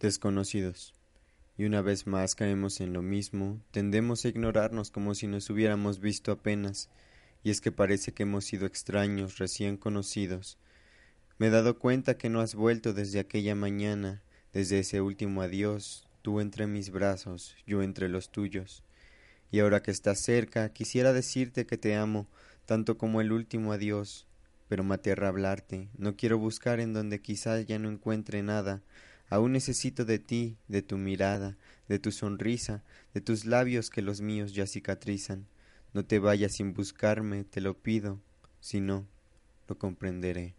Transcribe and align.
desconocidos. 0.00 0.94
Y 1.56 1.64
una 1.64 1.82
vez 1.82 2.06
más 2.06 2.34
caemos 2.34 2.80
en 2.80 2.92
lo 2.92 3.02
mismo, 3.02 3.60
tendemos 3.72 4.24
a 4.24 4.28
ignorarnos 4.28 4.90
como 4.90 5.14
si 5.14 5.26
nos 5.26 5.50
hubiéramos 5.50 6.00
visto 6.00 6.30
apenas, 6.30 6.88
y 7.42 7.50
es 7.50 7.60
que 7.60 7.72
parece 7.72 8.12
que 8.12 8.22
hemos 8.22 8.44
sido 8.44 8.66
extraños, 8.66 9.38
recién 9.38 9.76
conocidos. 9.76 10.58
Me 11.38 11.48
he 11.48 11.50
dado 11.50 11.78
cuenta 11.78 12.16
que 12.16 12.28
no 12.28 12.40
has 12.40 12.54
vuelto 12.54 12.92
desde 12.92 13.20
aquella 13.20 13.54
mañana, 13.54 14.22
desde 14.52 14.80
ese 14.80 15.00
último 15.00 15.42
adiós, 15.42 16.06
tú 16.22 16.40
entre 16.40 16.66
mis 16.66 16.90
brazos, 16.90 17.56
yo 17.66 17.82
entre 17.82 18.08
los 18.08 18.30
tuyos. 18.30 18.82
Y 19.50 19.60
ahora 19.60 19.82
que 19.82 19.90
estás 19.90 20.20
cerca, 20.20 20.68
quisiera 20.72 21.12
decirte 21.12 21.66
que 21.66 21.78
te 21.78 21.96
amo, 21.96 22.28
tanto 22.66 22.98
como 22.98 23.20
el 23.20 23.32
último 23.32 23.72
adiós, 23.72 24.26
pero 24.68 24.84
me 24.84 24.94
aterra 24.94 25.28
hablarte, 25.28 25.88
no 25.96 26.16
quiero 26.16 26.38
buscar 26.38 26.80
en 26.80 26.92
donde 26.92 27.20
quizás 27.20 27.66
ya 27.66 27.78
no 27.78 27.88
encuentre 27.88 28.42
nada, 28.42 28.82
Aún 29.30 29.52
necesito 29.52 30.04
de 30.04 30.18
ti, 30.18 30.56
de 30.68 30.82
tu 30.82 30.96
mirada, 30.96 31.56
de 31.88 31.98
tu 31.98 32.12
sonrisa, 32.12 32.82
de 33.14 33.20
tus 33.20 33.44
labios 33.44 33.90
que 33.90 34.02
los 34.02 34.20
míos 34.20 34.54
ya 34.54 34.66
cicatrizan. 34.66 35.46
No 35.94 36.04
te 36.04 36.18
vayas 36.18 36.52
sin 36.52 36.74
buscarme, 36.74 37.44
te 37.44 37.60
lo 37.60 37.74
pido, 37.74 38.20
si 38.60 38.80
no, 38.80 39.06
lo 39.68 39.78
comprenderé. 39.78 40.57